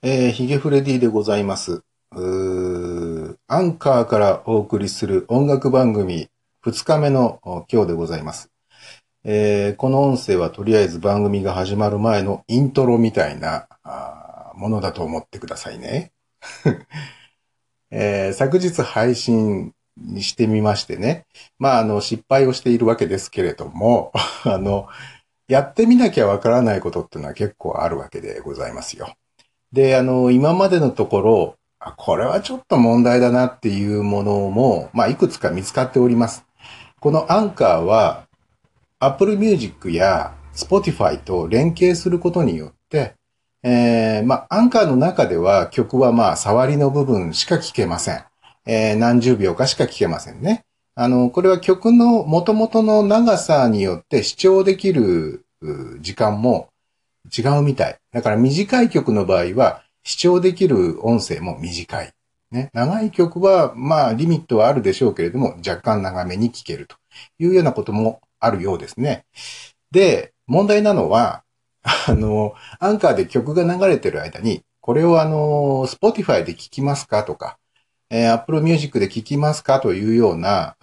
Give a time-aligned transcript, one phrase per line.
[0.00, 1.82] えー、ヒゲフレディでございます。
[2.12, 6.28] うーアンカーからお送りする音楽番組
[6.64, 8.48] 2日目の今日でございます。
[9.24, 13.66] えーこの音声はとりあえず番組が始まる前のイントロみたいな
[14.54, 16.12] ものだと思ってくださいね。
[17.90, 21.26] えー昨日配信にしてみましてね。
[21.58, 24.12] まあ、あの、失敗をしているわけですけれども、
[24.44, 24.86] あの、
[25.48, 29.16] やってみなきゃわからないことっていうのは結構あるわけでございますよ。
[29.72, 31.54] で、あの、今までのところ、
[31.96, 36.44] これはちょっと問題だなっていうものも、まあ、いくつか見つかっております。
[37.00, 38.26] このアンカーは、
[38.98, 43.14] Apple Music や Spotify と連携することによって、
[43.62, 48.24] えー、まあ、アンカーの中では曲はまあ、触りの部分しか聴けません。
[48.66, 50.64] えー、何十秒かしか聴けませんね。
[50.94, 55.44] あの、これは曲の元々の長さによって視聴できる
[56.00, 56.70] 時間も
[57.36, 57.98] 違うみたい。
[58.12, 62.12] だから短い曲の場合は視聴できる音声も短い。
[62.50, 66.96] ね、長い曲はまあリミットはあるでしょうけれども若干長めに聴けると
[67.38, 69.26] いうようなこともあるようですね。
[69.90, 71.42] で、問題なのは、
[71.82, 77.58] あの、アンカーで曲が流れてる間に、これをあの、Spotify で聴きますかとか、
[78.10, 80.76] えー Apple Music で聴きますかというような、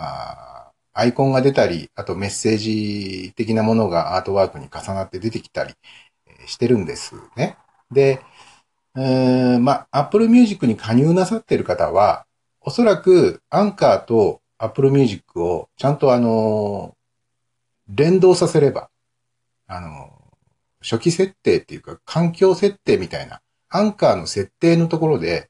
[0.93, 5.73] アイコンが出たり、あとメッセージ的なものがアートワークに重なって出てきたり
[6.47, 7.57] してるんですね。
[7.91, 8.21] で、
[8.97, 12.25] えーまあ、Apple Music に加入なさってる方は、
[12.61, 16.95] おそらくアンカーと Apple Music をちゃんとあの、
[17.87, 18.89] 連動させれば、
[19.67, 20.11] あの、
[20.81, 25.49] 初期設定っていうか環境設定みたいな、アンカーの設定のところで、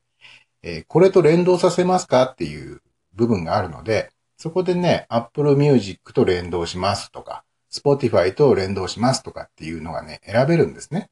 [0.63, 2.81] えーこれと連動させますかっていう
[3.13, 7.44] 部分があるので、そこでね、Apple Music と連動しますとか、
[7.75, 11.09] Spotify と連動しますとかっていうのがね、選べるんですね。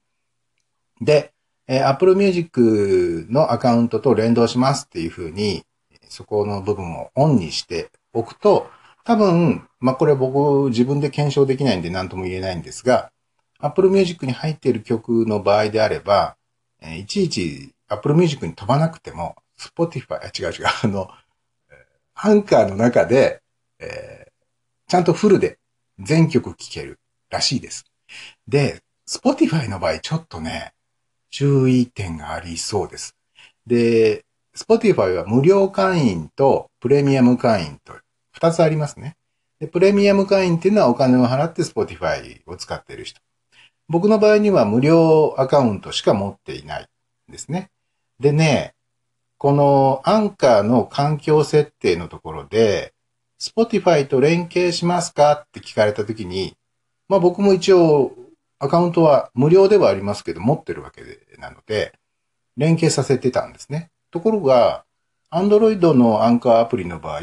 [1.02, 1.34] で、
[1.68, 5.64] えー Apple Music のアカウントと連動しますっていう風に、
[6.10, 8.70] そこの部分をオンにしておくと、
[9.04, 13.12] 多分、まあ、これ僕自分で検証できないんで何とも言えないんですが、
[13.60, 16.38] Apple Music に入っている曲の場合であれば、
[16.82, 21.10] えーいちいち Apple Music に飛ばなくても、Spotify、あ違う違う、あの、
[21.70, 23.42] えーアンカーの中で、
[23.80, 24.34] えー
[24.88, 25.58] ちゃんとフルで
[26.00, 27.00] 全曲聴ける
[27.30, 27.86] らしいです。
[28.48, 30.74] で、Spotify の場合ちょっとね、
[31.30, 33.16] 注意点がありそうです。
[33.66, 37.94] で、Spotify は無料会員とプレミアム会員と
[38.40, 39.18] 2つありますね。
[39.60, 43.20] で、プレミアム会員っていうのはお金を払って Spotify を使っている人。
[43.90, 46.88] 僕の場合には無料アカウントしか持っていない
[47.30, 47.70] んですね。
[48.20, 48.76] でね、
[49.38, 52.93] このアンカーの環境設定のところで、
[53.44, 56.56] Spotify と連携しますかって聞かれたときに、
[57.10, 58.16] まあ僕も一応
[58.58, 61.02] アカウントは無料ではありますけど持ってるわけ
[61.38, 61.92] なので、
[62.56, 63.92] 連携させてたんですね。
[64.12, 64.86] ところが、
[65.30, 67.22] Android のアンカーアプリの場合、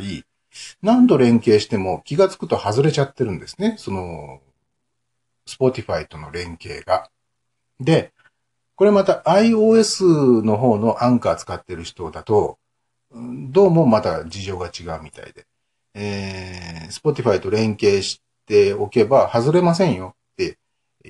[0.82, 3.76] 何度連携しても気がつくと外れちゃってるんですね。
[3.78, 4.40] その、
[5.48, 7.08] Spotify との連携が。
[7.80, 8.12] で、
[8.76, 12.58] これまた iOS の方のアンカー使ってる人だと、
[13.12, 15.46] どうもまた事情が違うみたいで、
[15.94, 20.58] えー、Spotify と連携しておけば外れませんよって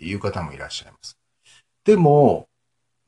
[0.00, 1.18] いう方もいらっしゃいます。
[1.84, 2.48] でも、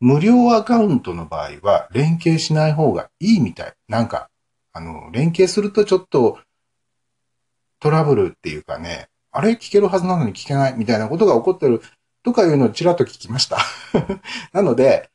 [0.01, 3.75] 無料アカウントの場合は連携しない方がいいみたい。
[3.89, 4.31] なんか、
[4.73, 6.41] あの、連携するとちょっと
[7.79, 11.83] トラブルっていうかね、あれ聞けるはずなのに聞けないみたいなことが起こってる
[12.25, 13.59] とかいうのをちらっと聞きました。
[14.53, 15.12] なので、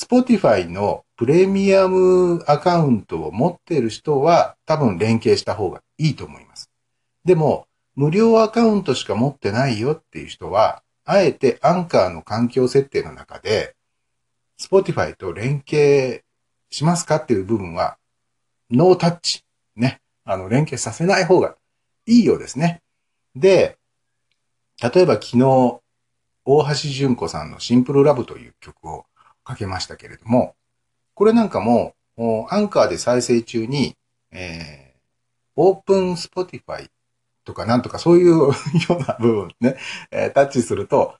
[0.00, 6.70] Spotify のプレミアムアカウントを持っている人は多分連携した方がいいと思います。
[7.26, 7.66] でも、
[7.96, 13.76] 無料アカウントしか持ってないよっていう人は、あえてアンカーの環境設定の中で、
[14.58, 16.24] Spotify と連携
[16.70, 17.98] しますかっていう部分は、
[18.70, 19.44] ノータッチ。
[19.76, 20.00] ね。
[20.24, 21.56] あの、連携させない方が
[22.06, 22.80] いいようですね。
[23.36, 23.76] で、
[24.82, 25.80] 例えば昨日、
[26.46, 29.04] 大橋純子さんのシンプルラブという曲を
[29.50, 30.54] かけましたけれども、
[31.14, 31.94] これなんかも、
[32.48, 33.96] アンカーで再生中に、
[34.30, 35.00] えー、
[35.56, 36.88] Open Spotify
[37.44, 38.52] とかなんとかそういう よ
[38.90, 39.76] うな部分ね、
[40.10, 41.14] えータッチすると、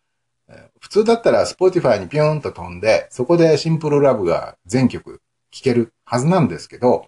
[0.80, 7.06] 普通だったら Spotify にピューンと飛んで、そこでシンプルラブが全曲聴けるはずなんですけど、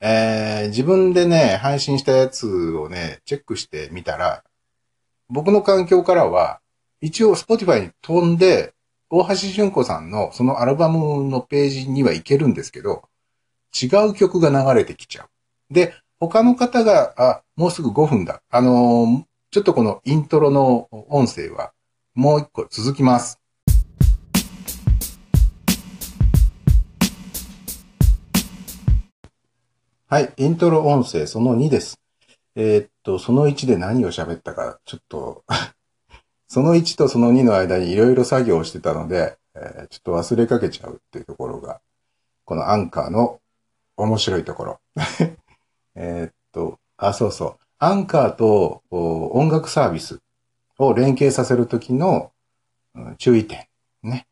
[0.00, 4.44] えー自分でね、配信したやつをね、チェックしてみたら、
[5.28, 6.60] 僕の環境からは、
[7.00, 8.74] 一応 Spotify に飛んで、
[9.10, 13.08] 大橋純子さんのそのアルバムのページには行けるんですけど、
[13.80, 15.24] 違う曲が流れてきちゃ
[15.70, 15.72] う。
[15.72, 18.42] で、他の方が、あ、もうすぐ5分だ。
[18.50, 21.72] あのちょっとこのイントロの音声は
[22.14, 23.40] もう一個続きます。
[30.06, 31.98] はい、イントロ音声その2です。
[32.56, 35.44] えー、っと、その1で何を喋ったか、ちょっと
[36.58, 41.80] その1とその2の間にいろいろ作業をしてたので、えー、ちょっと忘れかけちゃうっていうところが、
[42.44, 43.38] このアンカーの
[43.96, 44.80] 面白いところ。
[45.94, 47.56] えっと、あ、そうそう。
[47.78, 50.18] アンカーと音楽サービス
[50.78, 52.32] を連携させるときの
[53.18, 53.68] 注意点。
[54.02, 54.26] ね。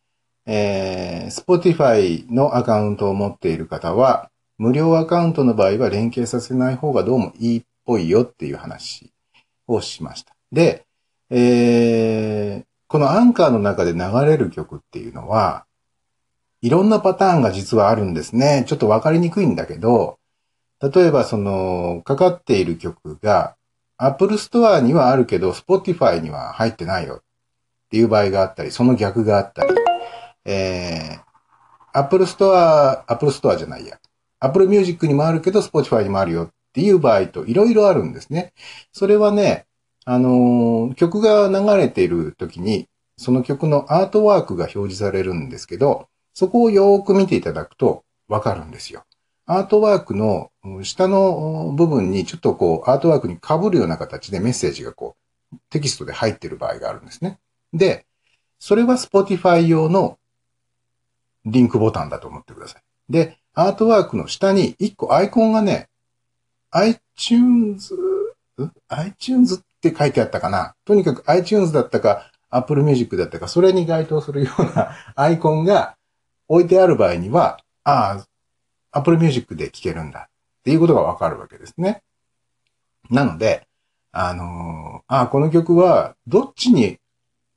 [0.47, 9.13] えー、Spotify のアカウントを持っている方は、無料アカウントの場合は連携させない方がどうもいいっぽいよっていう話
[9.69, 10.35] をしました。
[10.51, 10.87] で、
[11.31, 15.67] えー、このアンカーの中で流れる曲っていうのは、
[16.63, 18.65] いろんなパターンが実はあるんですね。
[18.67, 20.19] ちょっとわかりにくいんだけど、
[20.81, 23.57] 例えばその、かかっている曲が、
[23.99, 27.23] Apple Store にはあるけど、Spotify には入ってないよっ
[27.91, 29.75] ていう場合があったり、その逆があったり、
[30.45, 33.99] えー、Apple Store、Apple Store じゃないや。
[34.39, 38.53] Apple Music にもあるけど、Spotify にもあるよっていう場合といろいろあるんですね。
[38.93, 39.67] それはね、
[40.07, 42.89] あの、曲が流れている時に、
[43.19, 49.05] その曲のアートワークが表示されるんですけど、そこをよーく見ていただくとわかるんですよ。
[49.47, 50.51] アートワークの
[50.83, 55.17] 下の部分にちょっとこうアートワークに被るような形でメッセージがこ
[55.53, 57.39] うテキストで入ってる場合があるんですね。
[57.73, 58.07] で、
[58.61, 60.19] それは Spotify 用の
[61.45, 62.83] リンクボタンだと思ってください。
[63.09, 65.89] で、アートワークの下に一個アイコンがね、
[66.71, 67.95] iTunes、
[68.89, 70.75] iTunes って書いてあったかな。
[70.85, 75.97] とにかく iTunes だったか Apple Music だったか、それに該当するようなアイコンが
[76.49, 78.27] 置いてある場合には、ああ、
[78.93, 82.03] Apple Music で聴けるんだっていうことがわかるわけですね。
[83.11, 83.67] なので、
[84.13, 86.99] あのー、ああ、この曲はどっちに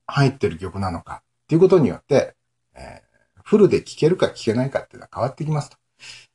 [0.05, 2.35] 入ってる曲なのかっていうことによって、
[2.75, 5.77] えー、フルで聴けるか聴けないかっていうのは変わってきますと。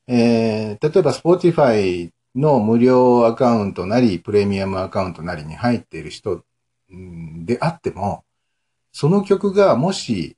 [0.06, 6.44] えー、例えば Spotify の無料アカウントなり、プレミアムアカウントなりに入っている人
[7.44, 8.24] であっても、
[8.92, 10.36] その曲がもし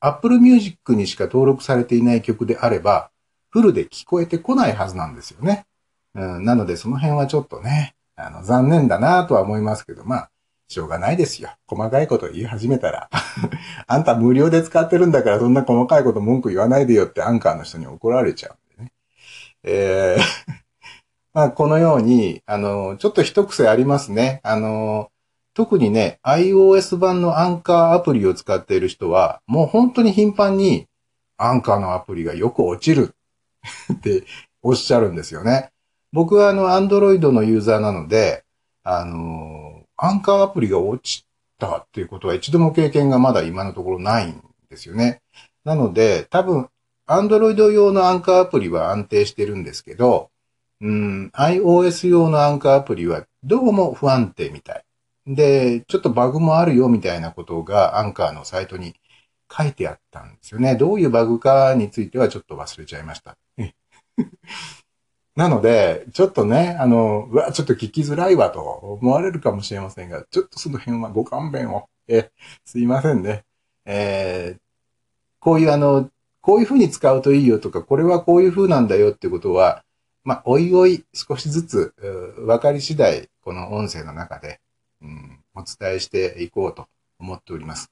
[0.00, 3.10] Apple Music にしか登録されていない曲であれば、
[3.50, 5.66] フルで聞こえてこないはずなんですよね。
[6.14, 10.30] うん、なのでその辺はちょっとね、あの、残念だなとは思いますけど、まあ、
[10.68, 11.50] しょうがないですよ。
[11.66, 13.08] 細かいこと言い始めたら。
[13.86, 18.92] あんた無料で使ってるんだからそんな細かいこと文句言わないでよってアンカーの人に怒られちゃうんでね。
[19.62, 20.57] えー
[21.38, 24.40] まあ、このように、あの、ちょっと一癖ありますね。
[24.42, 25.12] あの、
[25.54, 30.88] 特にね、iOS 版のアンカーアプリを使っている人は、もう本当に頻繁に
[31.36, 33.14] アンカーのアプリがよく落ちる
[33.94, 34.24] って
[34.62, 35.70] おっしゃるんですよね。
[36.12, 38.42] 僕はあの、Android のユーザーなので、
[38.82, 41.24] あの、アンカーアプリが落ち
[41.60, 45.22] たっていうことは一度も経験がまだ今のところないんですよね。
[45.62, 46.68] なので、多分、
[47.06, 50.30] Android 用のアンカーアプリは安定してるんですけど、
[50.80, 54.84] うん、iOS 用のアンカーアプリはどうも不安定みたい。
[55.26, 58.94] で、ちょっとバグもあるよみたいなことがアンカーのサイトに
[59.50, 60.76] 書いてあったんですよね。
[60.76, 63.36] どういうバグかについてはちょっと忘れちゃいました。
[65.36, 71.88] なので、ちょっとね、あの、うわ、ちょっと聞きづらいわと思われるかもしれませんが、ちょっとその辺はご勘弁を。
[72.08, 72.30] え、
[72.64, 73.44] すいませんね。
[73.84, 74.60] えー、
[75.40, 76.10] こういうあの、
[76.40, 79.84] こういう風に使うといいよとか、これはこういう風なんだよってことは、
[80.28, 81.94] まあ、おいおい少しずつ、
[82.36, 84.60] 分かり次第、この音声の中で、
[85.00, 86.86] うん、お伝えしていこうと
[87.18, 87.90] 思っております。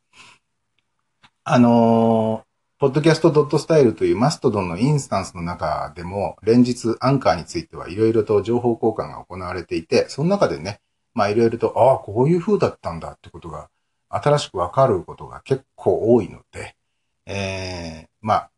[1.44, 10.82] あのー、ポッドキャストドットスタイルというマストドンのインスタンスの中でも、連日アンカーについてはいろいろと情報交換が行われていて、その中でね、
[11.14, 13.70] まあいろいろと、ああ、こういう風だったんだってことが、
[14.10, 16.76] 新しくわかることが結構多いので、
[17.24, 18.50] えー、まあ、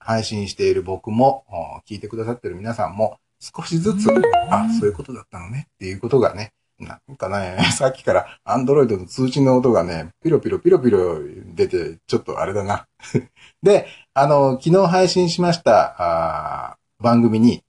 [0.00, 1.44] 配信している僕も、
[1.88, 4.08] 聞いてくださってる皆さんも、少しずつ、
[4.50, 11.18] あ、そういうことだったのねっていうことがね、なんかね、 さっきからアンドロイドの通知の音がね、ピロピロピロピロ
[11.54, 12.86] 出て、ちょっとあれだな。
[13.62, 17.62] で、あの、昨日配信しましたあ番組に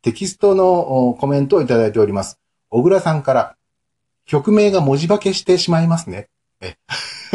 [0.00, 2.38] テキストのコメントをいただいております。
[2.70, 3.56] 小倉さんから、
[4.24, 6.28] 曲名が文字化けしてしまいますね。
[6.60, 6.76] え、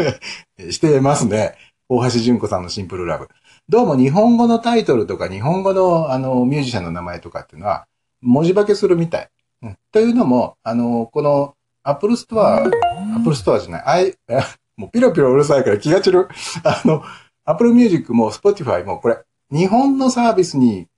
[0.72, 1.56] してますね。
[1.90, 3.30] 大橋純子さんのシンプルラブ。
[3.66, 7.86] どうも日本語のタイトルとか日本語のあのミュージシャンの名前とかっていうのは
[8.20, 9.30] 文字化けするみたい。
[9.62, 14.14] うん、というのも、あの、このアップルストア、アップルストアじゃない、あい、
[14.76, 16.28] もうピロピロうるさいから気が散る。
[16.62, 17.02] あの、
[17.46, 20.88] アップルミュージックもスポティファイもこれ、日本のサービスに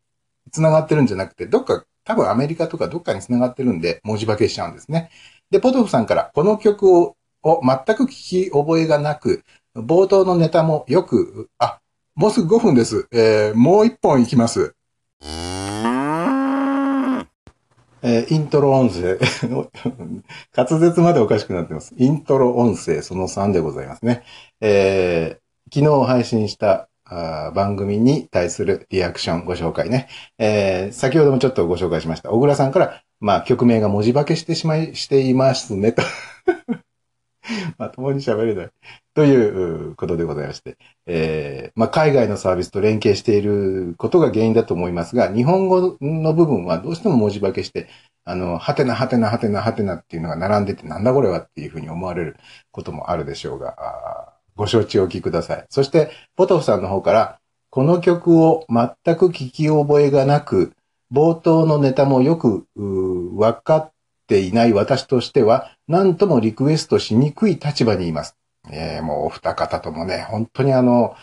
[0.50, 5.10] 繋がってるんじゃなくて、どっか、多分アメリカとかどっかに繋がってるんで文字化けしちゃうんですね。
[5.52, 9.44] で、ポトフさんからこの曲をを全く聞き覚えがなく、
[9.76, 11.80] 冒頭のネタもよく、あ、
[12.14, 13.06] もうすぐ5分です。
[13.12, 14.74] えー、もう1本いきます。
[18.02, 19.18] えーイントロ音声、
[20.56, 21.94] 滑舌までおかしくなってます。
[21.96, 24.24] イントロ音声その3でございますね。
[24.60, 25.40] えー
[25.72, 30.08] 昨日配信したあ番組に対するリアクションご紹介ね。
[30.38, 32.30] えー先ほどもちょっとご紹介しました。
[32.30, 36.02] 小倉さんから、まあ、曲名が文字化けしてしまい、していますね、と。
[37.78, 38.70] まともに喋れない。
[39.14, 40.76] ということでございまして。
[41.06, 47.88] えーまあ、海外のサービスと連携していることが原因だと思いますが、日本語の部分はどうしても文字化けして、
[48.24, 52.36] あの、はてなはてなはてなはてなっていうのが並んでて、なんだこれはっていうふうに思われる
[52.70, 55.66] こともあるでしょうが、ご承知おきください。
[55.70, 57.40] そして、ポトフさんの方から、
[57.70, 60.72] この曲を全く聞き覚えがなく、
[61.12, 63.92] 冒頭のネタもよくうー分かっ
[64.30, 68.36] ていない私としては、何ともリクエストしにくい立場にいます。
[68.70, 71.16] えーもうお二方ともね、本当にあの、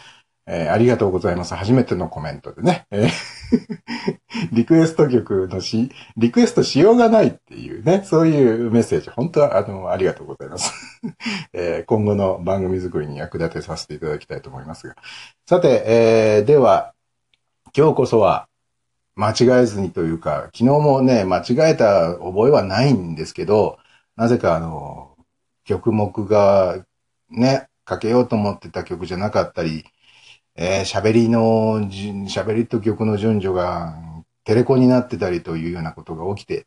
[0.46, 1.56] えーありがとうございます。
[1.56, 2.86] 初めてのコメントでね。
[2.92, 3.10] えー
[4.52, 10.74] リクエスト曲のし、リクエストしようがないっていうね、そういうメッセージ、本当はあの、ありがとうございます。
[11.54, 14.96] えー今後の番組作りに役立てさせていただきたいと思いますが。
[15.48, 16.94] さて、えーでは、
[17.76, 18.48] 今日こそは、
[19.18, 23.80] 間違えずにというか、昨日もね、間違えた覚えはないんですけど、
[24.16, 25.18] なぜかあの、
[25.66, 26.86] 曲目が
[27.30, 29.86] ね、かけようと思ってた曲じゃなかったり、
[30.56, 31.82] えー喋りの、
[32.30, 33.96] 喋りと曲の順序が
[34.44, 36.66] テレコになってたりというようなことが起きて、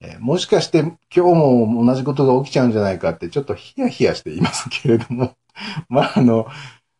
[0.00, 5.36] えーもしかして今日も同じことが起きちゃうんじゃないかってちょっとヒヤヒヤしていますけれども、
[5.88, 6.48] まああの、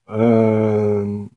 [0.06, 0.24] う
[1.04, 1.32] ん、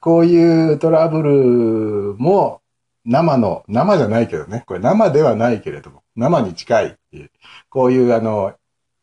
[0.00, 2.60] こういうトラブルも
[3.08, 7.30] 生の、生じゃないけどね、これ生ではないけれども、生に近いっていう、
[7.70, 8.54] こういうあの、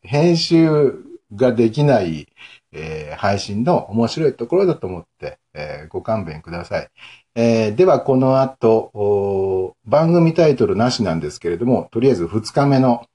[0.02, 0.94] 編集
[1.34, 2.28] ができない、
[2.72, 6.88] えー配信の面白いところだと思って、えーご勘弁ください。
[7.34, 13.06] えーでは、この後、番組タイトルなしなんですけれども、とりあえず2日目の、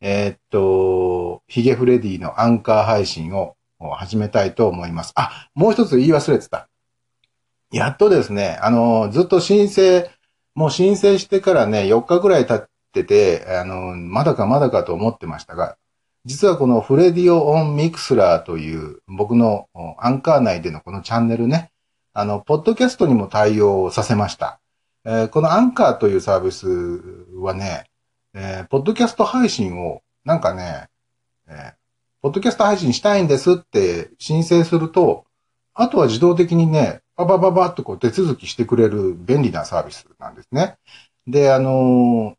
[0.00, 5.12] えーっと、ヒゲフレディのアンカー配信を始めたいと思います。
[5.14, 6.68] あ、もう一つ言い忘れてた。
[7.72, 10.10] やっとですね、あの、ずっと申請、
[10.54, 15.76] もう申請してからね、4日ぐらい経ってて、あの、まだかまだかと思ってましたが、
[16.24, 19.68] 実はこのフレディオ on Mixlr という僕の
[19.98, 21.72] アンカー内でのこのチャンネルね、
[22.12, 24.60] あの、ポッドキャストにも対応させました。
[25.04, 26.68] えーこのアンカーというサービス
[27.40, 27.86] はね、
[28.34, 30.88] えーポッドキャスト配信を、なんかね、
[31.48, 31.72] えー
[32.22, 35.24] ポッドキャスト配信したいんですって申請すると、
[35.74, 40.76] あとは自動的にね、ババババッとこう手続きしてくれる便利なサービスなんですね。
[41.26, 42.36] で、あの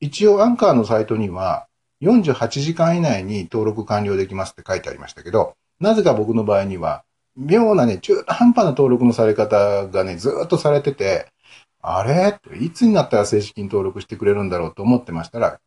[0.00, 1.66] 一応アンカーのサイトには、
[2.02, 7.04] 48時間以内に登録完了できますって書いてありましたけど、なぜか僕の場合には、
[7.36, 11.28] 妙なね、中途半端な登録のされ方がね、ずっとされてて、
[11.80, 12.38] あれ？
[12.60, 15.60] いつになったら正式に登録してくれるんだろうと思ってましたら、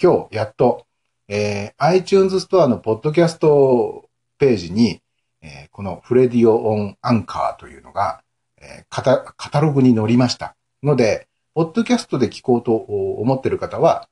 [0.00, 0.86] 今日、やっと、
[1.28, 4.04] えー iTunes ストアのポッドキャスト
[4.38, 5.00] ページに、
[5.42, 8.22] えーこのフレディオオンアンカーというのが、
[8.60, 10.56] えーカタカタログに載りました。
[10.82, 14.08] ので、ポッドキャストで聞こうと思っている方は、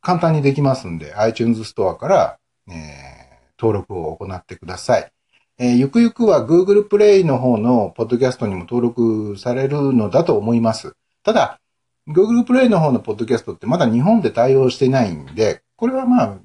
[0.00, 2.38] 簡単にできますんで、iTunes ストアから、
[2.68, 3.20] えー
[3.58, 5.12] 登録を行ってください。
[5.58, 10.94] えーゆくゆくは Google プレイの方のポッドキャストにも登録されるのだと思います。
[11.22, 11.60] ただ、
[12.08, 16.38] Google プレイの方のポッドキャストってまだ日本で対応してないんで、これはまあ、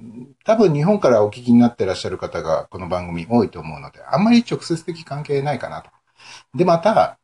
[0.45, 5.89] 多分日本からお聞きになってらっしゃる方がこの番組多いと思うので、あんまり直接的関係ないかなと。
[6.53, 7.17] で、また、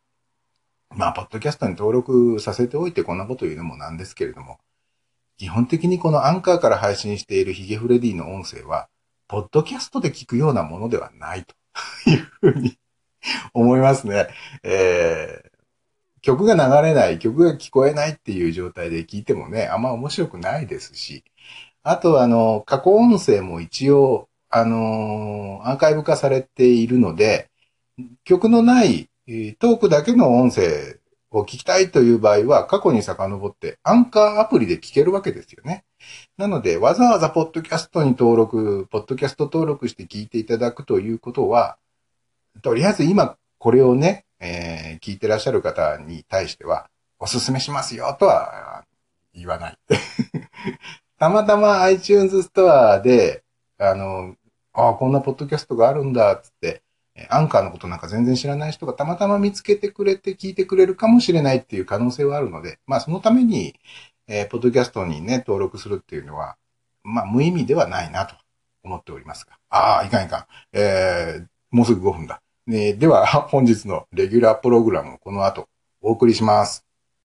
[0.89, 4.57] まあ、ポッドキャストに登録させておいてこんなこと言うのもなんですけれども、
[5.37, 8.89] 基本的にこのアンカーから配信しているヒゲフレディの音声は、
[9.27, 11.53] ポッドキャストで聞くようなものではないと
[12.09, 12.79] いうふうに
[13.53, 14.29] 思いますね。
[14.63, 15.51] えー
[16.21, 21.23] 曲が流れない、曲が聞こえないっていう状態で聞いてもね、あんま面白くないですし、
[21.83, 27.49] あとあの、過去音声も一応、あのアーカイブ化されているので、
[28.23, 29.09] 曲のない、
[29.59, 30.99] トークだけの音声
[31.31, 35.85] を聞きたいという場合は、過去に遡って、アンカーアプリで聞けるわけですよね。
[36.37, 41.77] なので、わざわざポッドキャストに登録、ポッドキャスト登録して聞いていただくということは、
[42.61, 48.83] とりあえず今これをね、えー聞いてらっしゃる方に対しては、おすすめしますよとは
[49.33, 49.77] 言わない。
[51.21, 53.43] たまたま iTunes ストアで、
[53.77, 54.35] あの、
[54.73, 56.81] ああ、こんなポッドキャストがあるんだ、つって、
[57.29, 63.75] アンカーのことなんか全然知らない人がたまたま見つけてくれて聞いてくれるかもしれないっていう可能性はあるので、まあそのために、
[64.27, 66.57] えーポッドキャストにね、登録するっていうのは、
[67.03, 68.33] まあ無意味ではないなと
[68.83, 69.59] 思っておりますが。
[69.69, 70.45] ああ、いかんいかん。
[70.73, 72.41] えーもうすぐ5分だ。
[72.65, 75.67] ね、では、本日のレギュラープログラムをこの後
[76.01, 76.90] お送りします。